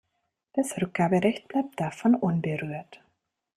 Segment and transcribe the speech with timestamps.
[0.53, 3.03] Das Rückgaberecht bleibt davon unberührt.